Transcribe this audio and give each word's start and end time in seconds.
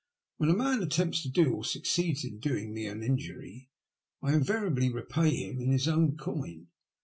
''When 0.39 0.49
a 0.49 0.55
man 0.57 0.81
attempts 0.81 1.21
to 1.21 1.29
do, 1.29 1.53
or 1.53 1.63
succeeds 1.63 2.25
in 2.25 2.39
doing, 2.39 2.73
me 2.73 2.87
an 2.87 3.03
injury, 3.03 3.69
I 4.23 4.33
invariably 4.33 4.89
repay 4.91 5.29
him 5.47 5.59
in 5.61 5.69
his 5.69 5.87
own 5.87 6.17
coin. 6.17 6.69